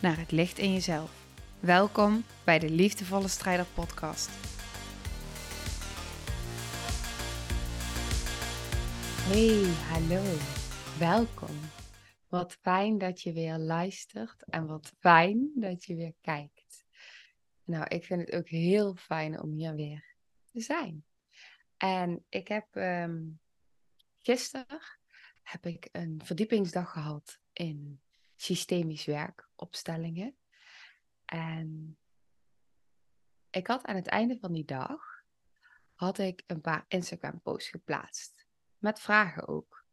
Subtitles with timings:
[0.00, 1.26] naar het licht in jezelf.
[1.60, 4.28] Welkom bij de Liefdevolle Strijder Podcast.
[9.28, 10.36] Hey, hallo.
[10.98, 11.56] Welkom.
[12.28, 16.86] Wat fijn dat je weer luistert en wat fijn dat je weer kijkt.
[17.64, 20.04] Nou, ik vind het ook heel fijn om hier weer
[20.52, 21.04] te zijn.
[21.76, 23.40] En ik heb um,
[24.18, 24.80] gisteren
[25.42, 28.00] heb ik een verdiepingsdag gehad in
[28.36, 30.36] systemisch werk, opstellingen.
[31.24, 31.98] En
[33.50, 35.24] ik had aan het einde van die dag
[35.94, 38.46] had ik een paar Instagram posts geplaatst.
[38.78, 39.84] Met vragen ook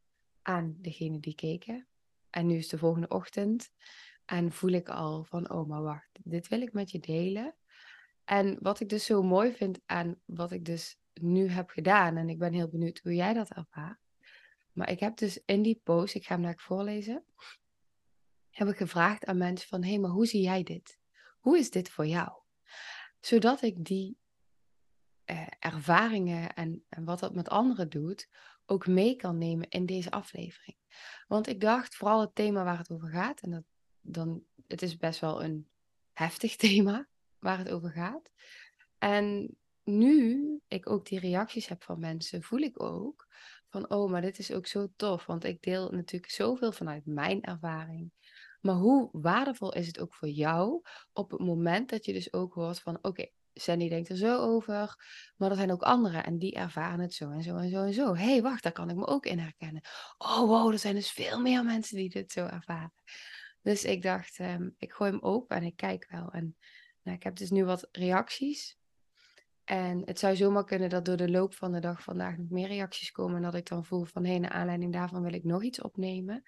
[0.42, 1.88] aan degene die keken.
[2.30, 3.72] En nu is de volgende ochtend.
[4.26, 7.56] En voel ik al van, oh maar wacht, dit wil ik met je delen.
[8.24, 12.18] En wat ik dus zo mooi vind aan wat ik dus nu heb gedaan.
[12.18, 14.00] En ik ben heel benieuwd hoe jij dat ervaart.
[14.72, 17.26] Maar ik heb dus in die post, ik ga hem naar voorlezen
[18.58, 21.00] heb ik gevraagd aan mensen van, hé, hey, maar hoe zie jij dit?
[21.40, 22.32] Hoe is dit voor jou?
[23.20, 24.18] Zodat ik die
[25.24, 28.30] eh, ervaringen en, en wat dat met anderen doet,
[28.66, 30.78] ook mee kan nemen in deze aflevering.
[31.28, 33.64] Want ik dacht, vooral het thema waar het over gaat, en dat,
[34.02, 35.68] dan, het is best wel een
[36.14, 37.08] heftig thema
[37.40, 38.32] waar het over gaat.
[38.98, 43.28] En nu ik ook die reacties heb van mensen, voel ik ook
[43.68, 45.26] van, oh, maar dit is ook zo tof.
[45.26, 48.12] Want ik deel natuurlijk zoveel vanuit mijn ervaring.
[48.60, 50.82] Maar hoe waardevol is het ook voor jou
[51.14, 54.96] op het moment dat je dus ook hoort van oké, Sandy denkt er zo over,
[55.36, 57.94] maar er zijn ook anderen en die ervaren het zo en zo en zo en
[57.94, 58.16] zo.
[58.16, 59.82] Hey, wacht, daar kan ik me ook in herkennen.
[60.18, 62.94] Oh wow, er zijn dus veel meer mensen die dit zo ervaren.
[63.62, 66.32] Dus ik dacht, um, ik gooi hem open en ik kijk wel.
[66.32, 66.58] En
[67.04, 68.78] nou, ik heb dus nu wat reacties.
[69.64, 72.68] En het zou zomaar kunnen dat door de loop van de dag vandaag nog meer
[72.68, 73.36] reacties komen.
[73.36, 75.82] En dat ik dan voel van hé, hey, naar aanleiding daarvan wil ik nog iets
[75.82, 76.44] opnemen.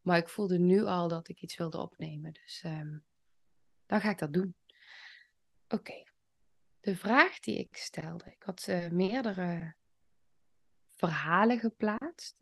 [0.00, 2.32] Maar ik voelde nu al dat ik iets wilde opnemen.
[2.32, 3.04] Dus um,
[3.86, 4.54] dan ga ik dat doen.
[5.68, 6.04] Oké.
[6.80, 8.24] De vraag die ik stelde.
[8.24, 9.74] Ik had uh, meerdere
[10.90, 12.36] verhalen geplaatst.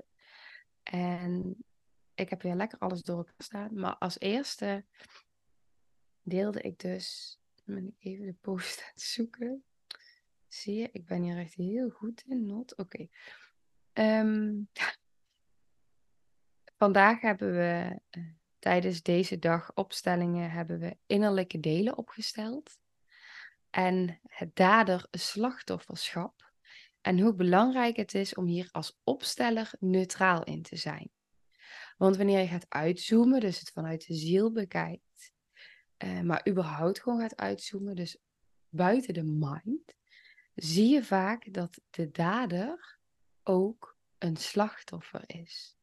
[0.82, 1.64] En
[2.14, 3.74] ik heb weer lekker alles door elkaar staan.
[3.74, 4.84] Maar als eerste
[6.22, 7.38] deelde ik dus.
[7.64, 9.64] Ben even de post aan het zoeken.
[10.46, 12.46] Zie je, ik ben hier echt heel goed in.
[12.46, 12.76] Not.
[12.76, 12.82] Oké.
[12.82, 13.10] Okay.
[13.92, 14.62] Ehm,
[16.78, 18.24] Vandaag hebben we uh,
[18.58, 22.78] tijdens deze dag opstellingen hebben we innerlijke delen opgesteld.
[23.70, 26.52] En het dader-slachtofferschap.
[27.00, 31.10] En hoe belangrijk het is om hier als opsteller neutraal in te zijn.
[31.96, 35.32] Want wanneer je gaat uitzoomen, dus het vanuit de ziel bekijkt,
[36.04, 38.18] uh, maar überhaupt gewoon gaat uitzoomen, dus
[38.68, 39.94] buiten de mind,
[40.54, 42.98] zie je vaak dat de dader
[43.42, 45.77] ook een slachtoffer is.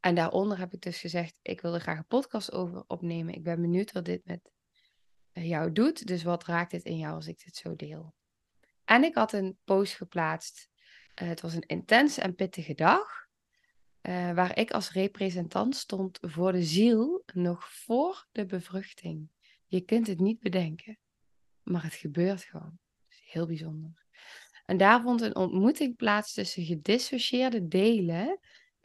[0.00, 3.34] En daaronder heb ik dus gezegd, ik wil er graag een podcast over opnemen.
[3.34, 4.50] Ik ben benieuwd wat dit met
[5.32, 6.06] eh, jou doet.
[6.06, 8.14] Dus wat raakt dit in jou als ik dit zo deel?
[8.84, 10.68] En ik had een post geplaatst.
[11.22, 13.26] Uh, het was een intense en pittige dag.
[14.02, 19.28] Uh, waar ik als representant stond voor de ziel nog voor de bevruchting.
[19.66, 20.98] Je kunt het niet bedenken,
[21.62, 22.78] maar het gebeurt gewoon.
[23.08, 24.06] Is heel bijzonder.
[24.66, 28.38] En daar vond een ontmoeting plaats tussen gedissocieerde delen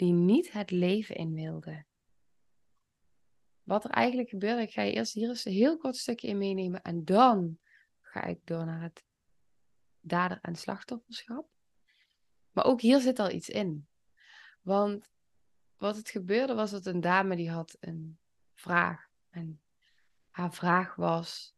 [0.04, 1.86] die niet het leven in wilde.
[3.64, 6.38] Wat er eigenlijk gebeurde, ik ga je eerst hier eens een heel kort stukje in
[6.38, 7.58] meenemen en dan
[8.02, 9.04] ga ik door naar het
[10.00, 11.50] dader- en slachtofferschap.
[12.52, 13.88] Maar ook hier zit al iets in.
[14.62, 15.12] Want
[15.78, 18.20] wat het gebeurde was dat een dame die had een
[18.54, 19.08] vraag.
[19.30, 19.62] En
[20.30, 21.56] haar vraag was: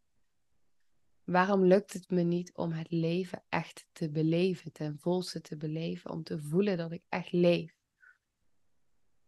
[1.24, 6.12] waarom lukt het me niet om het leven echt te beleven, ten volste te beleven,
[6.12, 7.85] om te voelen dat ik echt leef?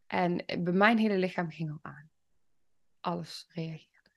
[0.08, 2.10] En bij mijn hele lichaam ging al aan.
[3.00, 4.10] Alles reageerde.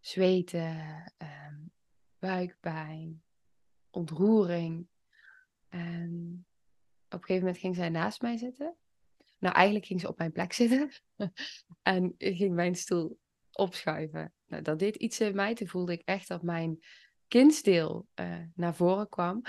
[0.00, 1.72] Zweten, um,
[2.18, 3.22] buikpijn,
[3.90, 4.86] ontroering.
[5.68, 6.44] En
[7.04, 8.76] op een gegeven moment ging zij naast mij zitten.
[9.38, 10.90] Nou, eigenlijk ging ze op mijn plek zitten.
[11.82, 13.18] en ging mijn stoel
[13.52, 14.32] opschuiven.
[14.46, 15.54] Nou, dat deed iets in mij.
[15.54, 16.78] Toen voelde ik echt dat mijn
[17.28, 19.42] kindsdeel uh, naar voren kwam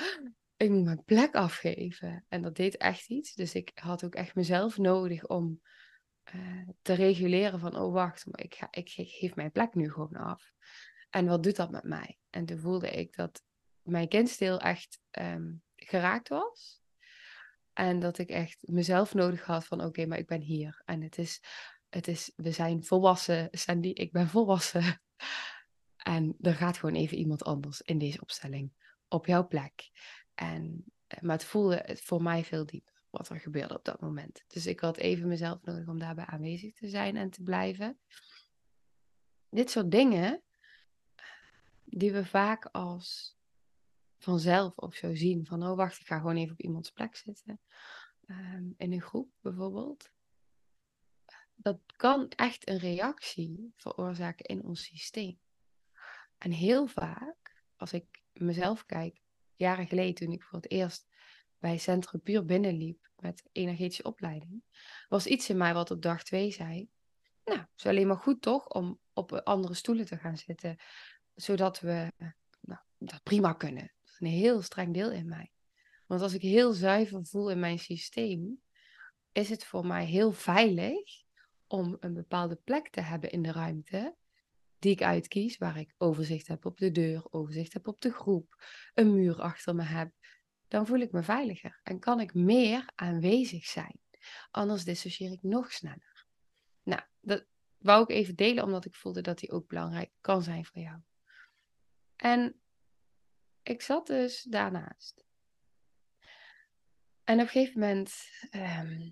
[0.64, 2.26] ik moet mijn plek afgeven.
[2.28, 3.34] En dat deed echt iets.
[3.34, 5.62] Dus ik had ook echt mezelf nodig om
[6.24, 10.16] eh, te reguleren van, oh wacht, maar ik, ga, ik, geef mijn plek nu gewoon
[10.16, 10.52] af.
[11.10, 12.18] En wat doet dat met mij?
[12.30, 13.44] En toen voelde ik dat
[13.82, 16.82] mijn kindstil echt ehm, geraakt was.
[17.74, 20.82] En dat ik echt mezelf nodig had van oké, maar ik ben hier.
[20.86, 21.42] En het is,
[21.90, 24.84] het is, we zijn volwassen, Sandy, ik ben volwassen.
[26.04, 28.74] En er gaat gewoon even iemand anders in deze opstelling
[29.08, 29.90] op jouw plek.
[30.36, 34.44] En, eh, maar het voelde voor mij veel dieper wat er gebeurde op dat moment.
[34.48, 38.00] Dus ik had even mezelf nodig om daarbij aanwezig te zijn en te blijven.
[39.50, 40.42] Dit soort dingen
[41.84, 43.38] die we vaak als
[44.18, 45.46] vanzelf of zo zien.
[45.46, 47.60] Van, oh wacht, ik ga gewoon even op iemands plek zitten.
[48.26, 50.12] Ehm, in een groep bijvoorbeeld.
[51.56, 55.40] Dat kan echt een reactie veroorzaken in ons systeem.
[56.38, 59.22] En heel vaak, als ik mezelf kijk,
[59.56, 61.08] jaren geleden toen ik voor het eerst
[61.58, 64.64] bij Centrum Puur binnenliep met energetische opleiding,
[65.10, 66.90] was iets in mij wat op dag twee zei,
[67.46, 70.78] nou, het is alleen maar goed toch om op andere stoelen te gaan zitten,
[71.36, 72.12] zodat we
[72.62, 73.92] nou, dat prima kunnen.
[74.02, 75.52] Dat is een heel streng deel in mij.
[76.06, 78.62] Want als ik heel zuiver voel in mijn systeem,
[79.32, 81.24] is het voor mij heel veilig
[81.68, 84.16] om een bepaalde plek te hebben in de ruimte
[84.84, 88.64] die ik uitkies, waar ik overzicht heb op de deur, overzicht heb op de groep,
[88.94, 90.12] een muur achter me heb,
[90.68, 94.00] dan voel ik me veiliger en kan ik meer aanwezig zijn.
[94.52, 96.26] Anders dissocieer ik nog sneller.
[96.84, 97.46] Nou, dat
[97.78, 101.00] wou ik even delen omdat ik voelde dat die ook belangrijk kan zijn voor jou.
[102.16, 102.62] En
[103.62, 105.26] ik zat dus daarnaast.
[107.24, 108.14] En op een gegeven moment
[108.50, 109.12] ehm,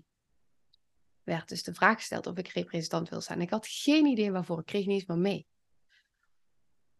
[1.22, 3.40] werd dus de vraag gesteld of ik representant wil zijn.
[3.40, 5.50] Ik had geen idee waarvoor, ik kreeg niet eens meer mee.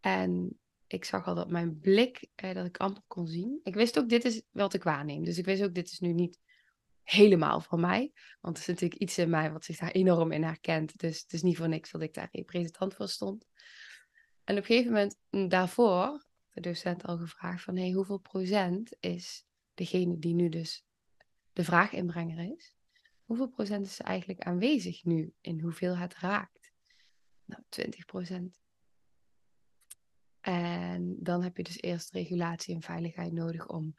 [0.03, 3.61] En ik zag al dat mijn blik, eh, dat ik amper kon zien.
[3.63, 5.25] Ik wist ook, dit is wat ik waarneem.
[5.25, 6.39] Dus ik wist ook, dit is nu niet
[7.03, 8.13] helemaal van mij.
[8.41, 10.99] Want er is natuurlijk iets in mij wat zich daar enorm in herkent.
[10.99, 13.47] Dus het is niet voor niks dat ik daar representant voor stond.
[14.45, 18.97] En op een gegeven moment mm, daarvoor, de docent al gevraagd van, hey, hoeveel procent
[19.01, 20.85] is degene die nu dus
[21.53, 22.77] de vraaginbrenger is,
[23.25, 26.73] hoeveel procent is eigenlijk aanwezig nu in hoeveel het raakt?
[27.45, 28.62] Nou, 20 procent.
[30.43, 33.95] En dan heb je dus eerst regulatie en veiligheid nodig om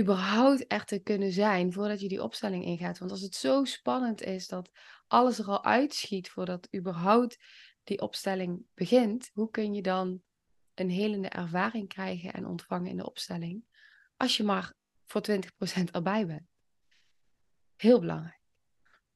[0.00, 2.98] überhaupt er te kunnen zijn voordat je die opstelling ingaat.
[2.98, 4.70] Want als het zo spannend is dat
[5.06, 7.38] alles er al uitschiet voordat überhaupt
[7.84, 10.22] die opstelling begint, hoe kun je dan
[10.74, 13.64] een helende ervaring krijgen en ontvangen in de opstelling
[14.16, 14.74] als je maar
[15.04, 16.48] voor 20% erbij bent?
[17.76, 18.40] Heel belangrijk.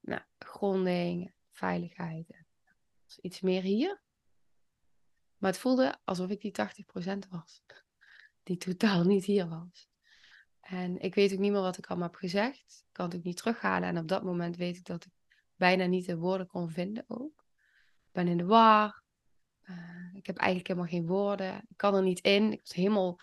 [0.00, 2.44] Nou, gronding, veiligheid.
[3.20, 4.02] Iets meer hier.
[5.38, 7.62] Maar het voelde alsof ik die 80% was.
[8.42, 9.88] Die totaal niet hier was.
[10.60, 12.84] En ik weet ook niet meer wat ik allemaal heb gezegd.
[12.86, 13.88] Ik kan het ook niet terughalen.
[13.88, 15.12] En op dat moment weet ik dat ik
[15.56, 17.44] bijna niet de woorden kon vinden ook.
[18.06, 19.02] Ik ben in de war.
[19.64, 21.54] Uh, ik heb eigenlijk helemaal geen woorden.
[21.68, 22.52] Ik kan er niet in.
[22.52, 23.20] Ik was helemaal...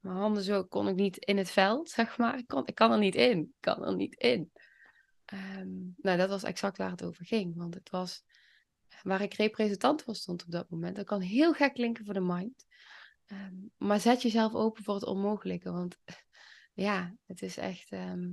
[0.00, 2.38] Mijn handen zo kon ik niet in het veld, zeg maar.
[2.38, 3.38] Ik, kan er niet in.
[3.38, 4.52] Ik kan er niet in.
[5.32, 7.56] Um, nou, dat was exact waar het over ging.
[7.56, 8.24] Want het was
[9.04, 10.96] waar ik representant voor stond op dat moment.
[10.96, 12.66] Dat kan heel gek klinken voor de mind.
[13.26, 15.72] Ehm, maar zet jezelf open voor het onmogelijke.
[15.72, 15.98] Want
[16.86, 18.30] ja, het is echt ehm,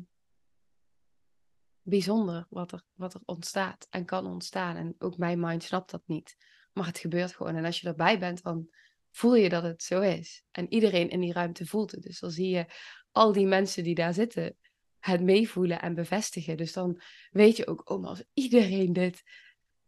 [1.81, 4.75] bijzonder wat er, wat er ontstaat en kan ontstaan.
[4.75, 6.35] En ook mijn mind snapt dat niet.
[6.73, 7.55] Maar het gebeurt gewoon.
[7.55, 8.69] En als je erbij bent, dan
[9.11, 10.43] voel je dat het zo is.
[10.51, 12.01] En iedereen in die ruimte voelt het.
[12.01, 12.65] Dus dan zie je
[13.11, 14.57] al die mensen die daar zitten
[14.99, 16.57] het meevoelen en bevestigen.
[16.57, 19.23] Dus dan weet je ook, oh, als iedereen dit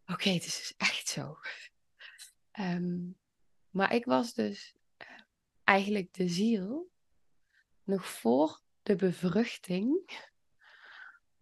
[0.06, 1.38] oké, het is dus echt zo.
[2.50, 3.10] Ehm,
[3.70, 5.06] maar ik was dus eh,
[5.64, 6.90] eigenlijk de ziel
[7.82, 10.22] nog voor de bevruchting.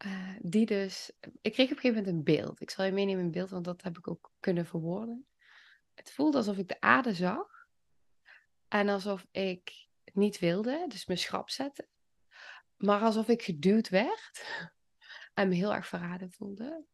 [0.07, 1.13] Uh, die dus.
[1.41, 2.61] Ik kreeg op een gegeven moment een beeld.
[2.61, 5.27] Ik zal je meenemen in beeld, want dat heb ik ook kunnen verwoorden.
[5.95, 7.67] Het voelde alsof ik de aarde zag.
[8.69, 11.87] En alsof ik niet wilde, dus me schrap zetten.
[12.77, 14.45] Maar alsof ik geduwd werd.
[15.35, 16.85] En me heel erg verraden voelde.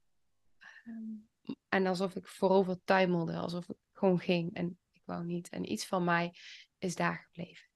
[0.84, 1.27] Um,
[1.68, 5.48] en alsof ik voorover tuimelde, alsof ik gewoon ging en ik wou niet.
[5.48, 6.34] En iets van mij
[6.78, 7.66] is daar gebleven.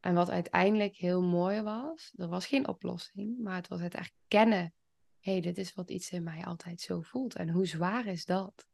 [0.00, 4.74] En wat uiteindelijk heel mooi was, er was geen oplossing, maar het was het erkennen.
[5.20, 7.34] Hé, hey, dit is wat iets in mij altijd zo voelt.
[7.34, 8.66] En hoe zwaar is dat?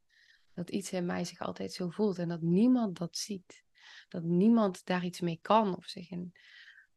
[0.55, 3.65] Dat iets in mij zich altijd zo voelt en dat niemand dat ziet.
[4.09, 6.33] Dat niemand daar iets mee kan of zich in.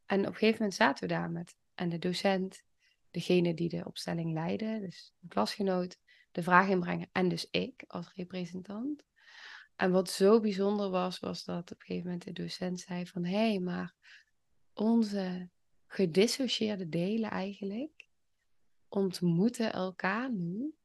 [0.06, 2.64] En op een gegeven moment zaten we daar met en de docent,
[3.12, 5.98] degene die de opstelling leidde, dus een klasgenoot,
[6.34, 7.10] de vraag inbrengen.
[7.12, 9.06] En dus ik als representant.
[9.76, 13.26] En wat zo bijzonder was, was dat op een gegeven moment de docent zei van...
[13.26, 13.94] Hé, hey, maar
[14.74, 15.50] onze
[15.88, 18.08] gedissocieerde delen eigenlijk
[18.88, 20.76] ontmoeten elkaar nu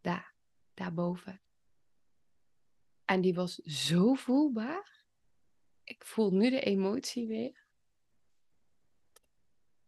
[0.00, 0.34] Daar,
[0.74, 1.40] daarboven.
[3.04, 5.04] En die was zo voelbaar.
[5.84, 7.66] Ik voel nu de emotie weer.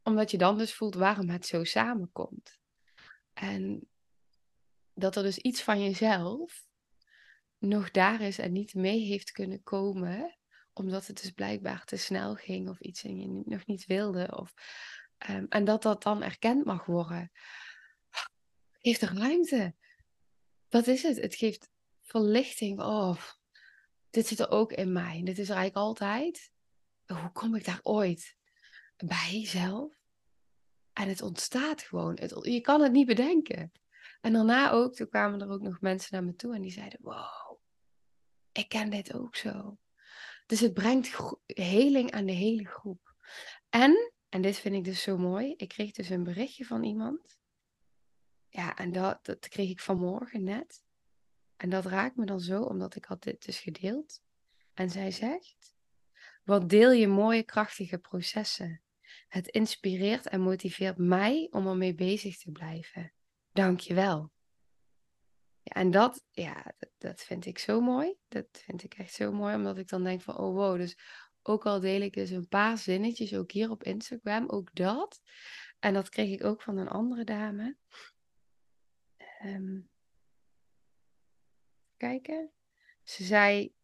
[0.03, 2.61] Omdat je dan dus voelt waarom het zo samenkomt.
[3.33, 3.92] En
[4.95, 6.67] dat er dus iets van jezelf
[7.59, 10.39] nog daar is en niet mee heeft kunnen komen,
[10.73, 14.37] omdat het dus blijkbaar te snel ging of iets en je nog niet wilde.
[14.37, 14.55] Of,
[15.31, 17.31] um, en dat dat dan erkend mag worden.
[18.79, 19.75] Geeft er ruimte.
[20.69, 21.17] Dat is het.
[21.17, 21.71] Het geeft
[22.03, 22.81] verlichting.
[22.81, 23.23] Oh,
[24.11, 25.21] dit zit er ook in mij.
[25.25, 26.51] Dit is er eigenlijk altijd.
[27.07, 28.37] Hoe kom ik daar ooit
[28.97, 29.95] bij zelf?
[30.93, 32.19] En het ontstaat gewoon.
[32.43, 33.73] Je kan het niet bedenken.
[34.23, 36.99] En daarna ook, toen kwamen er ook nog mensen naar me toe en die zeiden:
[37.03, 37.59] Wow,
[38.53, 39.79] ik ken dit ook zo.
[40.47, 43.15] Dus het brengt heling aan de hele groep.
[43.69, 47.41] En, en dit vind ik dus zo mooi, ik kreeg dus een berichtje van iemand.
[48.49, 50.85] Ja, en dat, dat kreeg ik vanmorgen net.
[51.57, 54.23] En dat raakt me dan zo, omdat ik had dit dus gedeeld.
[54.75, 55.75] En zij zegt,
[56.45, 58.83] wat deel je mooie, krachtige processen.
[59.29, 63.13] Het inspireert en motiveert mij om ermee bezig te blijven.
[63.53, 64.31] Dank je wel.
[65.63, 68.15] Ja, en dat, ja, dat, dat, vind ik zo mooi.
[68.29, 70.99] Dat vind ik echt zo mooi, omdat ik dan denk van, oh wow, dus
[71.43, 75.21] ook al deel ik dus een paar zinnetjes, ook hier op Instagram, ook dat.
[75.79, 77.77] En dat kreeg ik ook van een andere dame.
[79.45, 79.91] Um,
[81.97, 82.51] kijken.
[83.03, 83.75] Ze zei,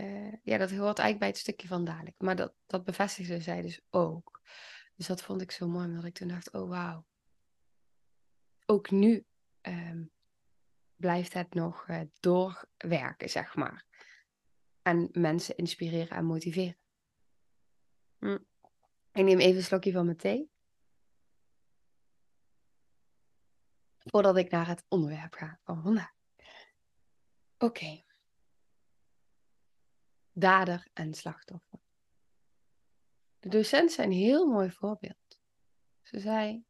[0.00, 2.14] uh, ja, dat hoort eigenlijk bij het stukje van dadelijk.
[2.18, 4.40] Maar dat, dat bevestigde zij dus ook.
[4.94, 7.06] Dus dat vond ik zo mooi, omdat ik toen dacht, oh wauw.
[8.66, 9.26] Ook nu
[9.62, 10.10] um,
[10.96, 13.84] blijft het nog uh, doorwerken, zeg maar.
[14.82, 16.78] En mensen inspireren en motiveren.
[18.18, 18.38] Hm.
[19.12, 20.50] Ik neem even een slokje van mijn thee.
[23.98, 26.14] Voordat ik naar het onderwerp ga van vandaag.
[27.58, 28.04] Oké.
[30.32, 31.78] Dader en slachtoffer.
[33.38, 35.40] De docent zijn een heel mooi voorbeeld.
[36.02, 36.65] Ze zei: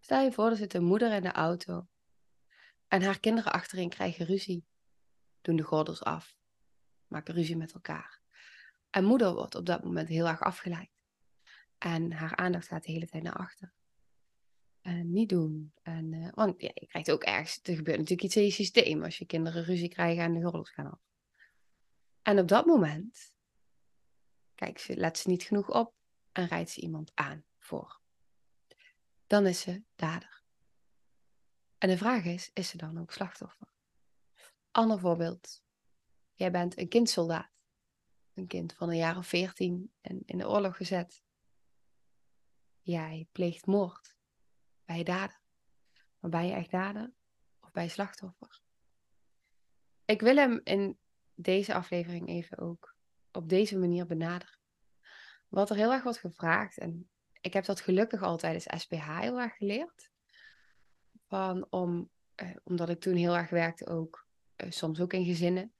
[0.00, 1.86] Stel je voor, er zit een moeder in de auto
[2.88, 4.64] en haar kinderen achterin krijgen ruzie,
[5.40, 6.36] doen de gordels af,
[7.06, 8.20] maken ruzie met elkaar.
[8.90, 10.90] En moeder wordt op dat moment heel erg afgeleid.
[11.78, 13.72] En haar aandacht gaat de hele tijd naar achter.
[14.80, 15.72] En niet doen.
[15.82, 19.18] En, uh, want je krijgt ook ergens, er gebeurt natuurlijk iets in je systeem als
[19.18, 21.00] je kinderen ruzie krijgen en de gordels gaan af.
[22.22, 23.34] En op dat moment,
[24.54, 25.94] kijk ze, let ze niet genoeg op
[26.32, 27.99] en rijdt ze iemand aan voor.
[29.30, 30.42] Dan is ze dader.
[31.78, 33.68] En de vraag is, is ze dan ook slachtoffer?
[34.70, 35.62] Ander voorbeeld.
[36.34, 37.50] Jij bent een kindsoldaat.
[38.34, 41.22] Een kind van een jaar of veertien en in de oorlog gezet.
[42.80, 44.16] Jij pleegt moord.
[44.84, 45.40] Bij dader.
[46.18, 47.12] Maar ben je echt dader
[47.60, 48.60] of bij slachtoffer?
[50.04, 50.98] Ik wil hem in
[51.34, 52.96] deze aflevering even ook
[53.32, 54.58] op deze manier benaderen.
[55.48, 57.10] Wat er heel erg wordt gevraagd, en
[57.40, 60.10] ik heb dat gelukkig altijd als SPH heel erg geleerd
[61.26, 65.72] van om, eh, omdat ik toen heel erg werkte ook, eh, soms ook in gezinnen,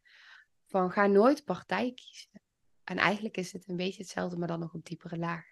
[0.66, 2.42] van ga nooit partij kiezen.
[2.84, 5.44] En eigenlijk is het een beetje hetzelfde, maar dan nog op diepere laag.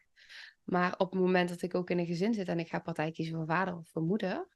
[0.64, 3.10] Maar op het moment dat ik ook in een gezin zit en ik ga partij
[3.10, 4.48] kiezen voor vader of voor moeder,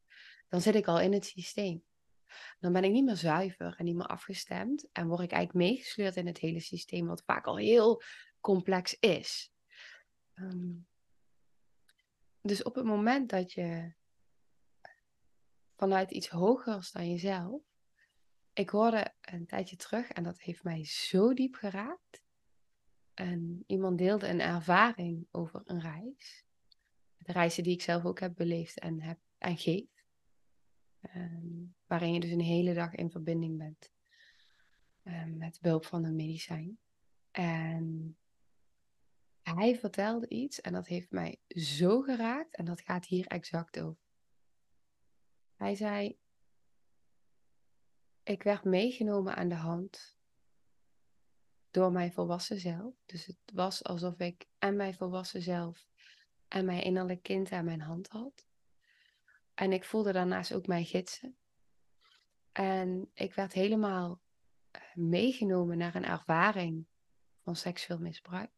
[0.49, 1.85] dan zit ik al in het systeem.
[2.61, 6.17] Dan ben ik niet meer zuiver en niet meer afgestemd en word ik eigenlijk meegesleurd
[6.17, 8.03] in het hele systeem, wat vaak al heel
[8.41, 9.53] complex is.
[10.35, 10.71] Ehm,
[12.43, 13.93] dus op het moment dat je
[15.77, 17.63] vanuit iets hogers dan jezelf.
[18.53, 22.23] Ik hoorde een tijdje terug en dat heeft mij zo diep geraakt.
[23.15, 26.45] En iemand deelde een ervaring over een reis.
[27.19, 29.91] De reizen die ik zelf ook heb beleefd en, heb, en geef.
[31.17, 33.93] Um, waarin je dus een hele dag in verbinding bent
[35.05, 36.79] um, met behulp van een medicijn.
[37.31, 38.17] En
[39.43, 44.03] hij vertelde iets en dat heeft mij zo geraakt en dat gaat hier exact over.
[45.57, 46.19] Hij zei:
[48.23, 50.17] Ik werd meegenomen aan de hand
[51.71, 52.95] door mijn volwassen zelf.
[53.07, 55.87] Dus het was alsof ik en mijn volwassen zelf
[56.49, 58.47] en mijn innerlijk kind aan mijn hand had.
[59.55, 61.37] En ik voelde daarnaast ook mijn gidsen.
[62.53, 64.21] En ik werd helemaal
[64.71, 66.87] eh, meegenomen naar een ervaring
[67.43, 68.51] van seksueel misbruik.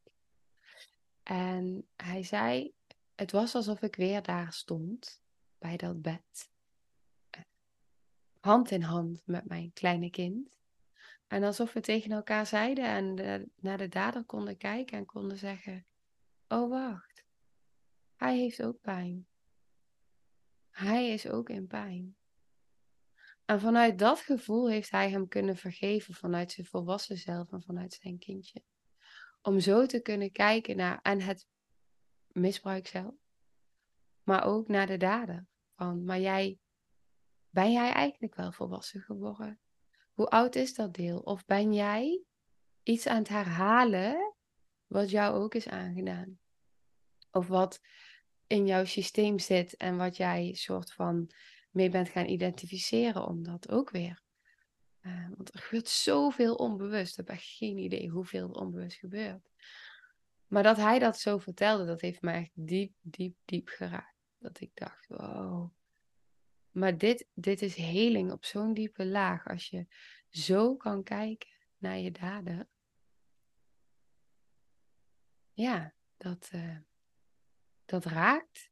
[1.25, 2.73] En hij zei:
[3.15, 5.23] Het was alsof ik weer daar stond
[5.59, 6.53] bij dat bed
[8.45, 10.59] hand in hand met mijn kleine kind.
[11.27, 15.87] En alsof we tegen elkaar zeiden en naar de dader konden kijken en konden zeggen:
[16.49, 17.25] Oh, wacht,
[18.17, 19.27] hij heeft ook pijn.
[20.71, 22.17] Hij is ook in pijn.
[23.45, 27.93] En vanuit dat gevoel heeft hij hem kunnen vergeven vanuit zijn volwassen zelf en vanuit
[27.93, 28.63] zijn kindje.
[29.47, 31.47] Om zo te kunnen kijken naar en het
[32.33, 33.15] misbruik zelf,
[34.23, 35.47] maar ook naar de dader.
[35.77, 36.59] Van, maar jij,
[37.51, 39.61] ben jij eigenlijk wel volwassen geworden?
[40.13, 41.19] Hoe oud is dat deel?
[41.19, 42.23] Of ben jij
[42.83, 44.35] iets aan het herhalen
[44.87, 46.39] wat jou ook is aangedaan?
[47.31, 47.81] Of wat
[48.47, 51.31] in jouw systeem zit en wat jij soort van
[51.71, 54.24] mee bent gaan identificeren om dat ook weer.
[55.07, 57.11] Uh, want er gebeurt zoveel onbewust.
[57.11, 59.51] Ik heb echt geen idee hoeveel er onbewust gebeurt.
[60.47, 64.17] Maar dat hij dat zo vertelde, dat heeft mij echt diep, diep, diep geraakt.
[64.39, 65.73] Dat ik dacht, wow.
[66.71, 69.49] Maar dit, dit is heling op zo'n diepe laag.
[69.49, 69.87] Als je
[70.29, 72.69] zo kan kijken naar je daden.
[75.53, 76.79] Ja, dat, uh,
[77.85, 78.71] dat raakt.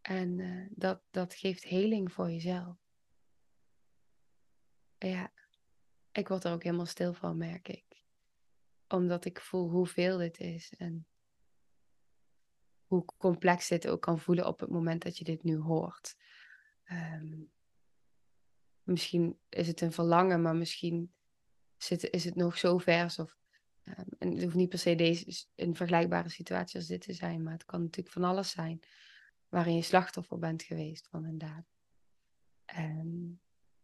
[0.00, 2.76] En uh, dat, dat geeft heling voor jezelf.
[4.98, 5.32] Ja,
[6.12, 8.04] ik word er ook helemaal stil van, merk ik.
[8.88, 11.06] Omdat ik voel hoeveel dit is en
[12.86, 16.16] hoe complex dit ook kan voelen op het moment dat je dit nu hoort.
[16.84, 17.52] Um,
[18.82, 21.12] misschien is het een verlangen, maar misschien
[21.76, 23.18] zit, is het nog zo vers.
[23.18, 23.36] Of,
[23.84, 27.42] um, en het hoeft niet per se deze, een vergelijkbare situatie als dit te zijn,
[27.42, 28.80] maar het kan natuurlijk van alles zijn
[29.48, 31.64] waarin je slachtoffer bent geweest van een daad.
[32.64, 33.40] En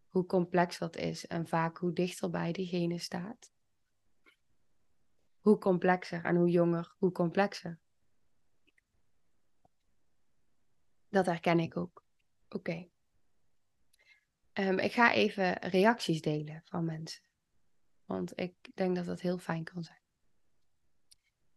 [0.09, 3.53] hoe complex dat is en vaak hoe dichter bij diegene staat.
[5.41, 7.79] Hoe complexer en hoe jonger, hoe complexer.
[11.09, 12.05] Dat herken ik ook.
[12.49, 12.89] Oké.
[14.53, 17.23] Ehm, ik ga even reacties delen van mensen.
[18.05, 20.03] Want ik denk dat dat heel fijn kan zijn.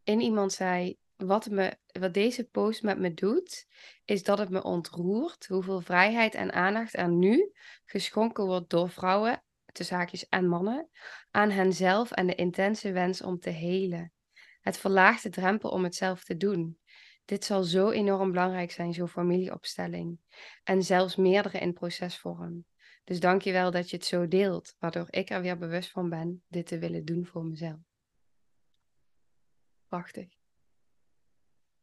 [0.03, 3.68] En iemand zei: wat, me, wat deze post met me doet,
[4.06, 7.51] is dat het me ontroert hoeveel vrijheid en aandacht er nu
[7.86, 10.90] geschonken wordt door vrouwen, tussen haakjes en mannen,
[11.32, 14.14] aan henzelf en de intense wens om te helen.
[14.62, 16.79] Het verlaagt de drempel om het zelf te doen.
[17.25, 20.20] Dit zal zo enorm belangrijk zijn, zo'n familieopstelling.
[20.64, 22.66] En zelfs meerdere in procesvorm.
[23.03, 26.10] Dus dank je wel dat je het zo deelt, waardoor ik er weer bewust van
[26.10, 27.79] ben dit te willen doen voor mezelf.
[29.88, 30.41] Prachtig.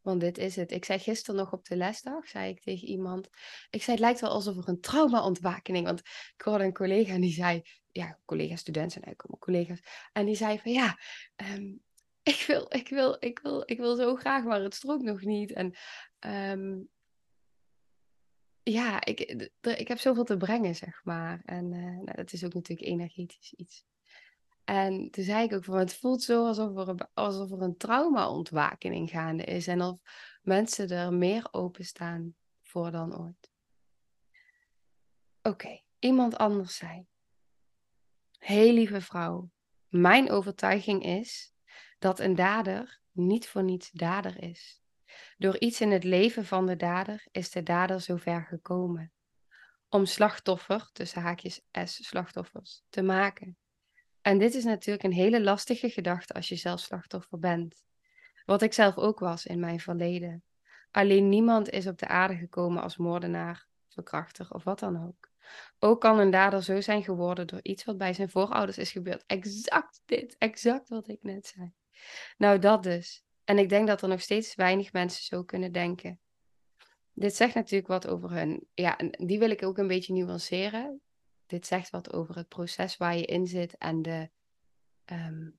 [0.02, 0.72] Want dit is het.
[0.72, 3.28] Ik zei gisteren nog op de lesdag, zei ik tegen iemand.
[3.70, 5.86] Ik zei, het lijkt wel alsof er een trauma-ontwakening.
[5.86, 6.00] Want
[6.36, 10.08] ik hoorde een collega en die zei, ja, collega-student zijn eigenlijk allemaal collega's.
[10.12, 10.98] En die zei van ja,
[11.36, 11.72] ehm,
[12.22, 15.52] ik, wil, ik, wil, ik, wil, ik wil zo graag, maar het strookt nog niet.
[15.52, 15.74] En
[16.58, 16.88] um,
[18.62, 19.20] ja, ik,
[19.60, 21.42] ik heb zoveel te brengen, zeg maar.
[21.44, 23.84] En uh, nou, dat is ook natuurlijk energetisch iets.
[24.68, 27.76] En toen zei ik ook van, het voelt zo alsof er, een, alsof er een
[27.76, 29.66] trauma-ontwakening gaande is.
[29.66, 29.98] En of
[30.42, 33.50] mensen er meer openstaan voor dan ooit.
[35.42, 37.06] Oké, iemand anders zei.
[38.38, 39.50] Heel lieve vrouw,
[39.88, 41.52] mijn overtuiging is
[41.98, 44.82] dat een dader niet voor niets dader is.
[45.36, 49.12] Door iets in het leven van de dader is de dader zover gekomen.
[49.88, 53.58] Om slachtoffer, tussen haakjes S, slachtoffers, te maken.
[54.28, 57.84] En dit is natuurlijk een hele lastige gedachte als je zelf slachtoffer bent.
[58.44, 60.42] Wat ik zelf ook was in mijn verleden.
[60.90, 65.30] Alleen niemand is op de aarde gekomen als moordenaar, verkrachter of wat dan ook.
[65.78, 69.24] Ook kan een dader zo zijn geworden door iets wat bij zijn voorouders is gebeurd.
[69.26, 71.72] Exact dit, exact wat ik net zei.
[72.36, 73.24] Nou, dat dus.
[73.44, 76.20] En ik denk dat er nog steeds weinig mensen zo kunnen denken.
[77.12, 78.66] Dit zegt natuurlijk wat over hun.
[78.74, 81.00] Ja, die wil ik ook een beetje nuanceren
[81.48, 84.30] dit zegt wat over het proces waar je in zit en de,
[85.04, 85.58] um,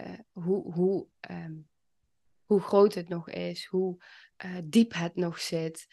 [0.00, 1.68] uh, hoe, hoe, um,
[2.44, 4.02] hoe groot het nog is, hoe
[4.44, 5.86] uh, diep het nog zit,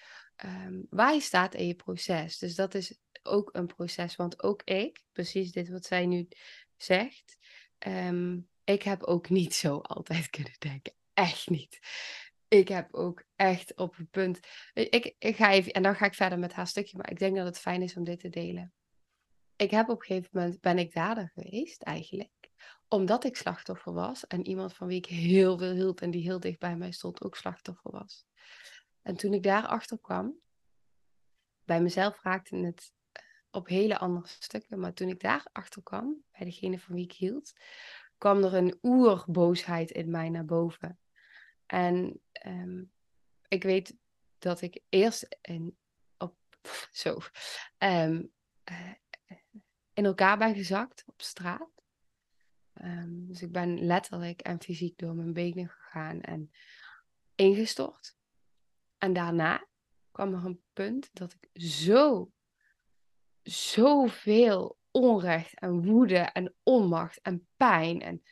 [0.46, 2.38] um, waar je staat in je proces.
[2.38, 6.28] Dus dat is ook een proces, want ook ik, precies dit wat zij nu
[6.76, 7.38] zegt,
[8.64, 10.94] ik heb ook niet zo altijd kunnen denken.
[11.14, 11.80] Echt niet
[12.48, 14.40] ik heb ook echt op een punt.
[14.74, 17.36] Ik, ik ga even, en dan ga ik verder met haar stukje, maar ik denk
[17.36, 18.74] dat het fijn is om dit te delen
[19.58, 22.32] ik heb op een gegeven moment, ben ik dader geweest eigenlijk.
[22.88, 26.40] Omdat ik slachtoffer was en iemand van wie ik heel veel hield en die heel
[26.40, 28.26] dicht bij mij stond ook slachtoffer was.
[29.02, 30.40] En toen ik daarachter kwam,
[31.64, 36.46] bij mezelf raakte het eh, op hele andere stukken, maar toen ik daarachter kwam, bij
[36.46, 37.54] degene van wie ik hield,
[38.18, 41.00] kwam er een oerboosheid in mij naar boven.
[41.66, 42.84] En ehm,
[43.48, 43.96] ik weet
[44.38, 45.78] dat ik eerst in,
[46.18, 46.36] op,
[46.92, 47.18] zo,
[47.78, 48.32] um,
[49.94, 51.70] in elkaar ben gezakt op straat.
[52.74, 56.52] Ehm, dus ik ben letterlijk en fysiek door mijn benen gegaan en
[57.36, 58.18] ingestort.
[58.98, 59.68] En daarna
[60.12, 62.32] kwam er een punt dat ik zo,
[63.44, 68.24] zoveel onrecht en woede en onmacht en pijn en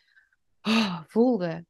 [0.62, 1.66] oh, voelde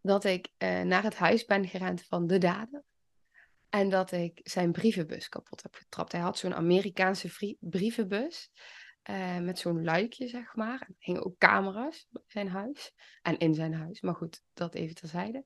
[0.00, 2.84] dat ik uh, naar het huis ben gerend van de dader.
[3.68, 6.12] En dat ik zijn brievenbus kapot heb getrapt.
[6.12, 8.50] Hij had zo'n Amerikaanse brievenbus.
[9.10, 10.80] Uh, met zo'n luikje, zeg maar.
[10.80, 12.92] Er hingen ook camera's bij zijn huis.
[13.22, 14.00] En in zijn huis.
[14.00, 15.44] Maar goed, dat even terzijde.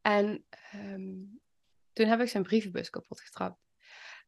[0.00, 1.40] En um,
[1.92, 3.64] toen heb ik zijn brievenbus kapot getrapt.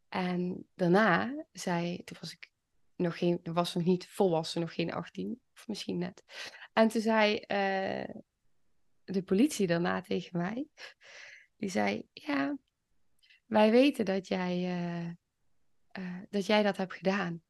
[0.09, 2.51] En daarna zei, toen was ik
[2.97, 6.25] nog geen, was nog niet volwassen, nog geen 18, of misschien net.
[6.73, 8.15] En toen zei uh,
[9.05, 10.67] de politie daarna tegen mij,
[11.57, 12.57] die zei, ja,
[13.47, 15.07] wij weten dat jij, uh,
[16.05, 17.43] uh, dat jij dat hebt gedaan,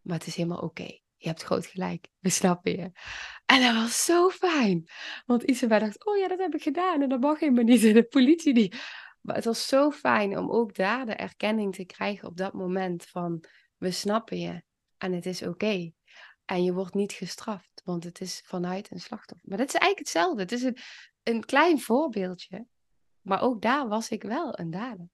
[0.00, 0.98] maar het is helemaal oké.
[1.16, 2.90] Je hebt groot gelijk, we snappen je.
[3.46, 4.88] En dat was zo fijn.
[5.26, 7.02] Want Isabel dacht, oh ja, dat heb ik gedaan.
[7.02, 7.84] En dat mag helemaal niet.
[7.84, 8.72] En de politie die...
[9.20, 13.04] Maar het was zo fijn om ook daar de erkenning te krijgen op dat moment
[13.04, 13.44] van...
[13.76, 14.62] We snappen je
[14.96, 15.92] en het is oké.
[16.44, 19.48] En je wordt niet gestraft, want het is vanuit een slachtoffer.
[19.48, 20.42] Maar dat is eigenlijk hetzelfde.
[20.42, 20.76] Het is een,
[21.22, 22.66] een klein voorbeeldje.
[23.20, 25.08] Maar ook daar was ik wel een dader.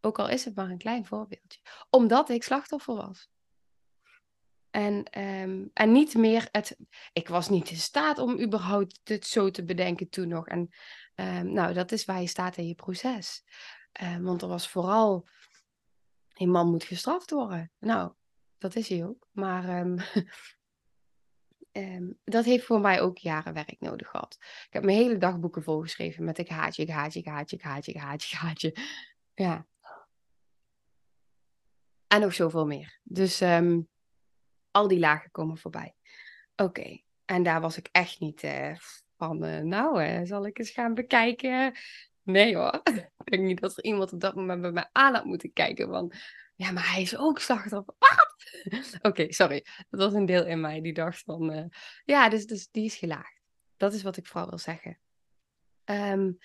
[0.00, 1.60] Ook al is het maar een klein voorbeeldje.
[1.90, 3.30] Omdat ik slachtoffer was.
[4.70, 6.76] En, ehm, en niet meer het.
[7.12, 10.46] Ik was niet in staat om überhaupt het zo te bedenken toen nog.
[10.46, 10.68] En
[11.14, 13.44] um, nou, dat is waar je staat in je proces.
[14.02, 15.28] Um, want er was vooral.
[16.34, 17.72] Een man moet gestraft worden.
[17.78, 18.12] Nou,
[18.58, 19.28] dat is hij ook.
[19.32, 19.86] Maar
[22.24, 24.36] dat heeft voor mij ook jaren werk nodig gehad.
[24.40, 27.50] Ik heb mijn hele dagboeken volgeschreven met ik haat je, ik haat je, ik haat
[27.50, 28.72] je, ik haat je, ik haat je, ik haat je.
[29.34, 29.66] Ja.
[32.08, 32.98] En nog zoveel meer.
[33.02, 33.88] Dus um,
[34.70, 35.94] al die lagen komen voorbij.
[36.56, 38.74] Oké, en daar was ik echt niet uh,
[39.16, 41.78] van, uh, nou, uh, zal ik eens gaan bekijken?
[42.22, 42.80] Nee hoor,
[43.24, 45.88] ik denk niet dat er iemand op dat moment bij mij aan had moeten kijken
[45.88, 46.12] van,
[46.54, 47.94] ja, maar hij is ook slachtoffer.
[49.02, 49.64] Oké, sorry.
[49.90, 51.72] Dat was een deel in mij die dacht van,
[52.04, 53.40] ja, dus, dus die is gelaagd.
[53.76, 54.98] Dat is wat ik vooral wil zeggen.
[55.84, 56.38] Um,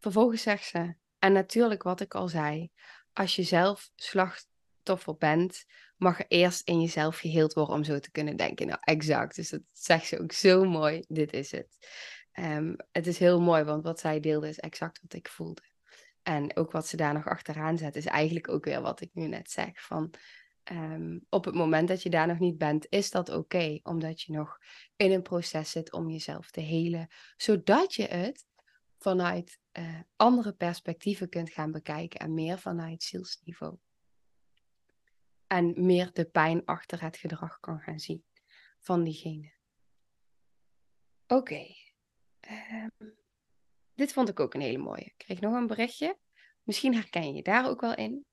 [0.00, 2.70] vervolgens zegt ze, en natuurlijk wat ik al zei,
[3.12, 3.90] als je zelf
[4.80, 5.64] slachtoffer bent,
[5.96, 8.66] mag er eerst in jezelf geheeld worden om zo te kunnen denken.
[8.66, 9.36] Nou, exact.
[9.36, 11.04] Dus dat zegt ze ook zo mooi.
[11.08, 11.78] Dit is het.
[12.38, 15.62] Um, het is heel mooi, want wat zij deelde is exact wat ik voelde.
[16.22, 19.26] En ook wat ze daar nog achteraan zet, is eigenlijk ook weer wat ik nu
[19.26, 19.82] net zeg.
[19.82, 20.14] Van,
[20.72, 23.80] um, op het moment dat je daar nog niet bent, is dat oké.
[23.82, 24.58] omdat je nog
[24.96, 27.08] in een proces zit om jezelf te helen.
[27.36, 28.46] Zodat je het
[28.98, 33.78] vanuit uh, andere perspectieven kunt gaan bekijken en meer vanuit zielsniveau
[35.50, 38.24] en meer de pijn achter het gedrag kan gaan zien
[38.78, 39.52] van diegene.
[41.26, 41.66] Oké.
[42.40, 42.88] Ehm,
[43.94, 45.04] dit vond ik ook een hele mooie.
[45.04, 46.18] Ik kreeg nog een berichtje.
[46.62, 48.24] Misschien herken je daar ook wel in.